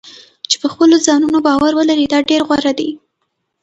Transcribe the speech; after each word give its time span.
چې 0.49 0.55
په 0.61 0.67
خپلو 0.73 0.95
ځانونو 1.07 1.37
باور 1.47 1.71
ولري 1.75 2.05
دا 2.13 2.19
ډېر 2.29 2.41
غوره 2.47 2.73
دی. 2.79 2.89